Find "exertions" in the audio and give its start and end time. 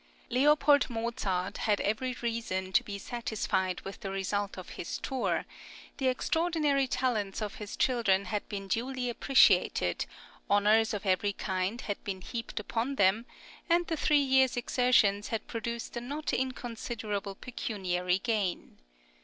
14.57-15.27